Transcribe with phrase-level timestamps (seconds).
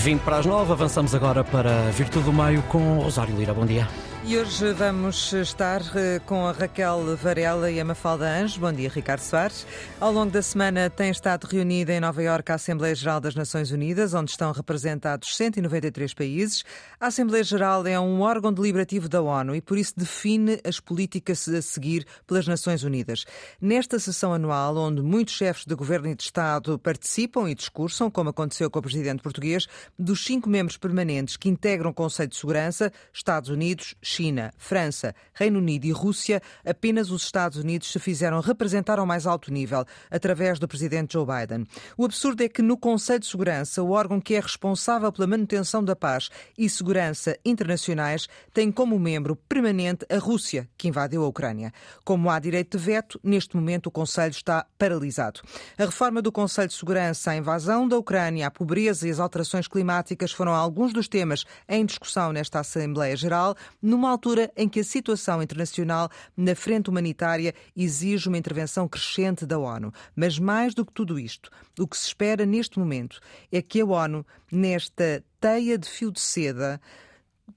[0.00, 3.52] 20 para as 9, avançamos agora para a Virtude do Meio com Rosário Lira.
[3.52, 3.86] Bom dia.
[4.22, 8.60] E hoje vamos estar eh, com a Raquel Varela e a Mafalda Anjo.
[8.60, 9.66] Bom dia, Ricardo Soares.
[9.98, 13.70] Ao longo da semana tem estado reunida em Nova Iorque a Assembleia Geral das Nações
[13.70, 16.64] Unidas, onde estão representados 193 países.
[17.00, 21.48] A Assembleia Geral é um órgão deliberativo da ONU e por isso define as políticas
[21.48, 23.24] a seguir pelas Nações Unidas.
[23.58, 28.28] Nesta sessão anual, onde muitos chefes de governo e de Estado participam e discursam, como
[28.28, 29.66] aconteceu com o presidente português,
[29.98, 35.58] dos cinco membros permanentes que integram o Conselho de Segurança, Estados Unidos, China, França, Reino
[35.58, 40.58] Unido e Rússia, apenas os Estados Unidos se fizeram representar ao mais alto nível, através
[40.58, 41.64] do presidente Joe Biden.
[41.96, 45.84] O absurdo é que no Conselho de Segurança, o órgão que é responsável pela manutenção
[45.84, 46.28] da paz
[46.58, 51.72] e segurança internacionais, tem como membro permanente a Rússia, que invadiu a Ucrânia.
[52.04, 55.40] Como há direito de veto, neste momento o Conselho está paralisado.
[55.78, 59.68] A reforma do Conselho de Segurança, a invasão da Ucrânia, a pobreza e as alterações
[59.68, 64.84] climáticas foram alguns dos temas em discussão nesta Assembleia Geral, numa altura em que a
[64.84, 69.92] situação internacional na frente humanitária exige uma intervenção crescente da ONU.
[70.16, 73.20] Mas mais do que tudo isto, o que se espera neste momento
[73.52, 76.80] é que a ONU, nesta teia de fio de seda,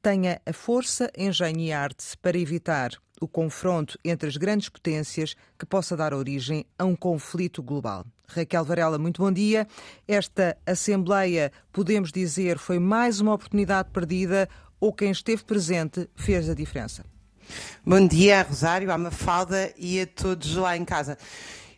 [0.01, 2.91] tenha a força, engenho e arte para evitar
[3.21, 8.05] o confronto entre as grandes potências que possa dar origem a um conflito global.
[8.27, 9.67] Raquel Varela, muito bom dia.
[10.07, 16.53] Esta Assembleia, podemos dizer, foi mais uma oportunidade perdida ou quem esteve presente fez a
[16.53, 17.05] diferença?
[17.85, 21.17] Bom dia, Rosário, à Mafalda e a todos lá em casa.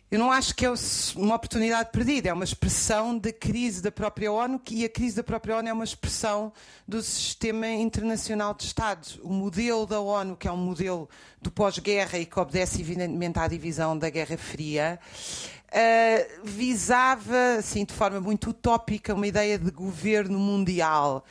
[0.08, 0.72] Eu não acho que é
[1.16, 5.24] uma oportunidade perdida, é uma expressão da crise da própria ONU e a crise da
[5.24, 6.52] própria ONU é uma expressão
[6.86, 9.18] do sistema internacional de Estados.
[9.20, 11.08] O modelo da ONU, que é um modelo
[11.42, 15.00] do pós-guerra e que obedece evidentemente à divisão da Guerra Fria,
[15.72, 21.24] uh, visava, assim, de forma muito utópica, uma ideia de governo mundial.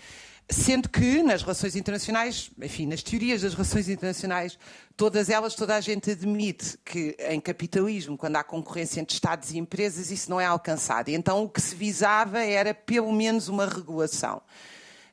[0.48, 4.60] Sendo que nas relações internacionais, enfim, nas teorias das relações internacionais,
[4.96, 9.58] todas elas, toda a gente admite que em capitalismo, quando há concorrência entre Estados e
[9.58, 11.10] empresas, isso não é alcançado.
[11.10, 14.40] Então o que se visava era pelo menos uma regulação.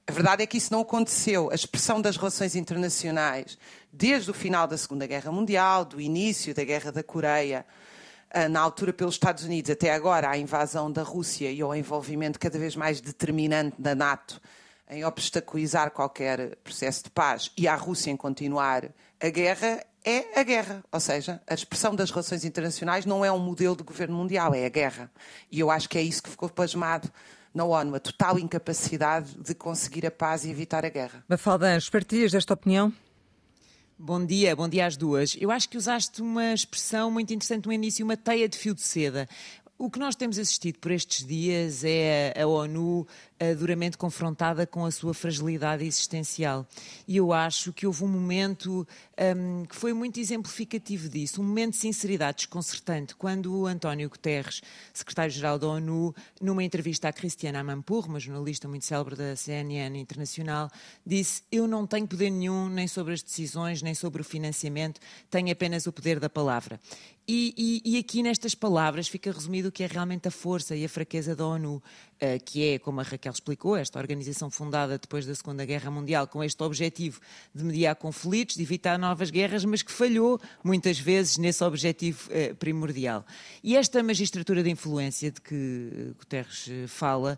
[0.06, 1.50] A verdade é que isso não aconteceu.
[1.50, 3.56] A expressão das relações internacionais,
[3.90, 7.64] desde o final da Segunda Guerra Mundial, do início da Guerra da Coreia,
[8.30, 12.38] ah, na altura pelos Estados Unidos, até agora, a invasão da Rússia e o envolvimento
[12.38, 14.38] cada vez mais determinante da NATO
[14.92, 20.42] em obstaculizar qualquer processo de paz e a Rússia em continuar a guerra, é a
[20.42, 20.84] guerra.
[20.92, 24.66] Ou seja, a expressão das relações internacionais não é um modelo de governo mundial, é
[24.66, 25.10] a guerra.
[25.50, 27.10] E eu acho que é isso que ficou plasmado
[27.54, 31.24] na ONU, a total incapacidade de conseguir a paz e evitar a guerra.
[31.28, 32.92] Mafalda Anjos, partilhas desta opinião?
[33.98, 35.36] Bom dia, bom dia às duas.
[35.38, 38.82] Eu acho que usaste uma expressão muito interessante no início, uma teia de fio de
[38.82, 39.28] seda.
[39.82, 43.04] O que nós temos assistido por estes dias é a ONU
[43.58, 46.64] duramente confrontada com a sua fragilidade existencial.
[47.08, 48.86] E eu acho que houve um momento
[49.36, 54.62] um, que foi muito exemplificativo disso, um momento de sinceridade desconcertante, quando o António Guterres,
[54.92, 60.70] secretário-geral da ONU, numa entrevista à Cristiana Amanpour, uma jornalista muito célebre da CNN Internacional,
[61.04, 65.50] disse: Eu não tenho poder nenhum nem sobre as decisões, nem sobre o financiamento, tenho
[65.50, 66.78] apenas o poder da palavra.
[67.26, 67.54] E,
[67.84, 70.88] e, e, aqui nestas palavras fica resumido o que é realmente a força e a
[70.88, 71.82] fraqueza da ONU.
[72.24, 76.28] Eh, que é, como a Raquel explicou, esta organização fundada depois da Segunda Guerra Mundial
[76.28, 77.20] com este objetivo
[77.52, 82.54] de mediar conflitos, de evitar novas guerras, mas que falhou muitas vezes nesse objetivo eh,
[82.54, 83.26] primordial.
[83.60, 87.36] E esta magistratura de influência de que Guterres eh, fala,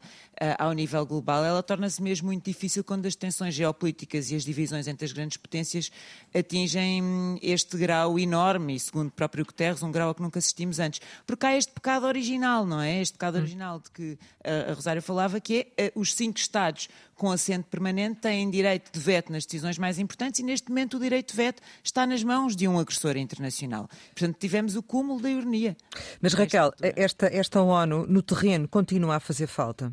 [0.58, 4.88] ao nível global, ela torna-se mesmo muito difícil quando as tensões geopolíticas e as divisões
[4.88, 5.92] entre as grandes potências
[6.34, 10.40] atingem hum, este grau enorme, e segundo o próprio Guterres, um grau a que nunca
[10.40, 11.00] assistimos antes.
[11.24, 12.23] Porque há este pecado original,
[12.66, 13.00] não é?
[13.00, 13.40] Este pecado hum.
[13.40, 18.20] original de que a Rosário falava, que é uh, os cinco Estados com assento permanente
[18.20, 21.62] têm direito de veto nas decisões mais importantes e neste momento o direito de veto
[21.82, 23.88] está nas mãos de um agressor internacional.
[24.14, 25.76] Portanto, tivemos o cúmulo da ironia.
[26.20, 29.92] Mas Raquel, esta, esta ONU no terreno continua a fazer falta?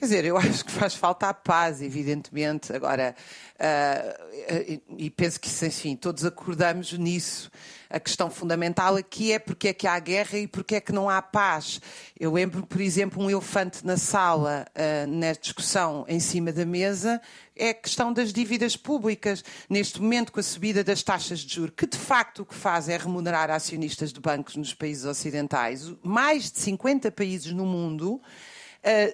[0.00, 2.72] Quer dizer, eu acho que faz falta a paz, evidentemente.
[2.72, 3.14] Agora,
[3.56, 7.50] uh, e penso que, enfim, todos acordamos nisso.
[7.90, 11.10] A questão fundamental aqui é porque é que há guerra e porque é que não
[11.10, 11.82] há paz.
[12.18, 17.20] Eu lembro, por exemplo, um elefante na sala, uh, na discussão em cima da mesa,
[17.54, 19.44] é a questão das dívidas públicas.
[19.68, 22.88] Neste momento, com a subida das taxas de juros, que de facto o que faz
[22.88, 28.18] é remunerar acionistas de bancos nos países ocidentais, mais de 50 países no mundo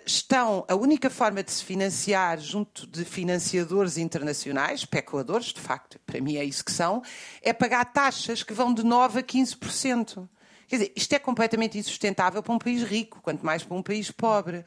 [0.05, 6.21] estão, a única forma de se financiar junto de financiadores internacionais, especuladores, de facto, para
[6.21, 7.03] mim é isso que são,
[7.43, 10.29] é pagar taxas que vão de 9% a 15%.
[10.69, 14.11] Quer dizer, isto é completamente insustentável para um país rico, quanto mais para um país
[14.11, 14.65] pobre.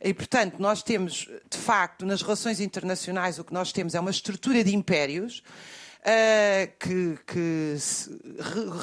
[0.00, 4.10] E, portanto, nós temos, de facto, nas relações internacionais, o que nós temos é uma
[4.10, 5.42] estrutura de impérios
[6.06, 7.74] uh, que, que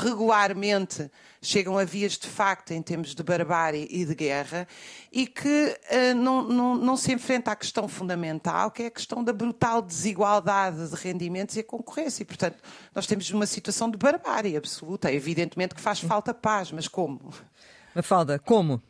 [0.04, 1.10] regularmente
[1.42, 4.68] chegam a vias de facto em termos de barbárie e de guerra
[5.12, 9.24] e que uh, não, não, não, se enfrenta à questão fundamental, que é a questão
[9.24, 12.24] da brutal desigualdade de rendimentos e a concorrência.
[12.24, 12.58] E, portanto,
[12.94, 15.10] nós temos uma situação de barbárie absoluta.
[15.10, 17.34] É evidentemente que faz falta paz, mas como?
[17.96, 18.82] Mafalda, como?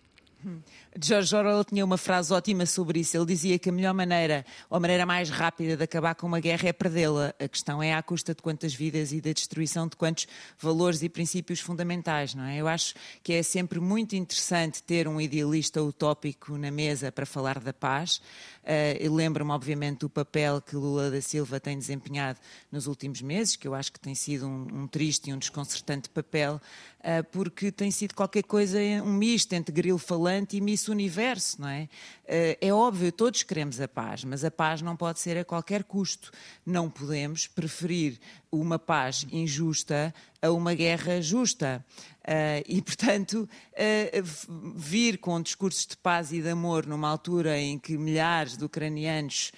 [1.00, 3.18] George Orwell tinha uma frase ótima sobre isso.
[3.18, 6.40] Ele dizia que a melhor maneira, ou a maneira mais rápida de acabar com uma
[6.40, 7.34] guerra é perdê-la.
[7.40, 10.28] A questão é à custa de quantas vidas e da destruição de quantos
[10.60, 12.57] valores e princípios fundamentais, não é?
[12.57, 12.94] Eu acho
[13.24, 18.22] que é sempre muito interessante ter um idealista utópico na mesa para falar da paz.
[18.63, 22.40] Uh, lembro-me, obviamente, do papel que Lula da Silva tem desempenhado
[22.72, 26.10] nos últimos meses, que eu acho que tem sido um, um triste e um desconcertante
[26.10, 26.62] papel,
[27.00, 31.68] uh, porque tem sido qualquer coisa, um misto entre grilo falante e Miss Universo, não
[31.68, 31.83] é?
[32.24, 35.83] Uh, é óbvio, todos queremos a paz, mas a paz não pode ser a qualquer
[35.83, 36.31] custo.
[36.65, 38.19] Não podemos preferir
[38.51, 41.85] uma paz injusta a uma guerra justa.
[42.21, 47.77] Uh, e, portanto, uh, vir com discursos de paz e de amor numa altura em
[47.77, 49.51] que milhares de ucranianos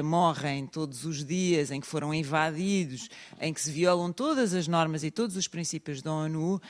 [0.00, 3.08] uh, morrem todos os dias, em que foram invadidos,
[3.40, 6.60] em que se violam todas as normas e todos os princípios da ONU, uh,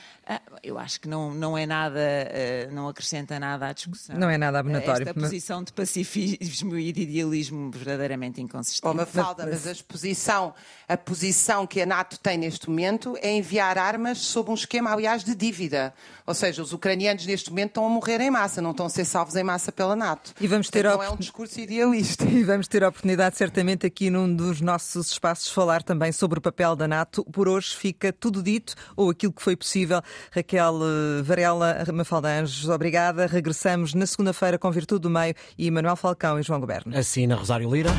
[0.62, 4.16] eu acho que não, não é nada, uh, não acrescenta nada à discussão.
[4.16, 5.08] Não é nada abonatório.
[5.08, 8.90] Esta posição de pacifismo e de idealismo verdadeiramente inconsistente.
[8.90, 10.54] Oh, Mafalda, mas a posição,
[10.88, 15.24] a posição que a NATO tem neste momento é enviar armas sob um esquema, aliás,
[15.24, 15.94] de dívida.
[16.26, 19.04] Ou seja, os ucranianos neste momento estão a morrer em massa, não estão a ser
[19.04, 20.34] salvos em massa pela NATO.
[20.40, 22.26] E vamos ter Portanto, Não é um discurso idealista.
[22.36, 26.42] E vamos ter a oportunidade, certamente, aqui num dos nossos espaços, falar também sobre o
[26.42, 27.24] papel da NATO.
[27.24, 30.00] Por hoje fica tudo dito, ou aquilo que foi possível.
[30.30, 33.26] Raquel eh, Varela, Mafalda Anjos, obrigada.
[33.26, 36.96] Regressamos na segunda-feira com Virtude do Meio e Manuel Falcão e João Goberno.
[36.96, 37.90] Assim, na Rosário Lira.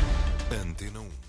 [0.62, 1.27] Antena 1.